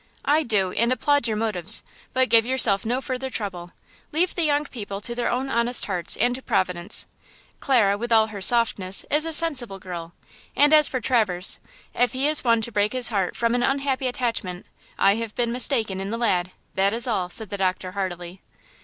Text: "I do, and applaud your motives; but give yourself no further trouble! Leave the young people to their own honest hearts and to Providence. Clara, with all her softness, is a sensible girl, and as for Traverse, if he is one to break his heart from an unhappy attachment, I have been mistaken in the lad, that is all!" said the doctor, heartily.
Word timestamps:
"I 0.25 0.41
do, 0.41 0.71
and 0.71 0.91
applaud 0.91 1.27
your 1.27 1.37
motives; 1.37 1.83
but 2.11 2.27
give 2.27 2.43
yourself 2.43 2.87
no 2.87 3.01
further 3.01 3.29
trouble! 3.29 3.71
Leave 4.11 4.33
the 4.33 4.41
young 4.41 4.65
people 4.65 4.99
to 4.99 5.13
their 5.13 5.29
own 5.29 5.47
honest 5.51 5.85
hearts 5.85 6.17
and 6.17 6.33
to 6.33 6.41
Providence. 6.41 7.05
Clara, 7.59 7.99
with 7.99 8.11
all 8.11 8.25
her 8.25 8.41
softness, 8.41 9.05
is 9.11 9.27
a 9.27 9.31
sensible 9.31 9.77
girl, 9.77 10.13
and 10.55 10.73
as 10.73 10.87
for 10.89 11.01
Traverse, 11.01 11.59
if 11.93 12.13
he 12.13 12.27
is 12.27 12.43
one 12.43 12.63
to 12.63 12.71
break 12.71 12.93
his 12.93 13.09
heart 13.09 13.35
from 13.35 13.53
an 13.53 13.61
unhappy 13.61 14.07
attachment, 14.07 14.65
I 14.97 15.17
have 15.17 15.35
been 15.35 15.51
mistaken 15.51 15.99
in 16.01 16.09
the 16.09 16.17
lad, 16.17 16.49
that 16.73 16.93
is 16.93 17.05
all!" 17.05 17.29
said 17.29 17.51
the 17.51 17.57
doctor, 17.57 17.91
heartily. 17.91 18.41